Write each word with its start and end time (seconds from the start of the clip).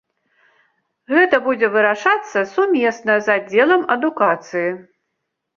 Гэта 1.15 1.39
будзе 1.49 1.69
вырашацца 1.75 2.39
сумесна 2.55 3.13
з 3.27 3.39
аддзелам 3.41 3.81
адукацыі. 3.97 4.69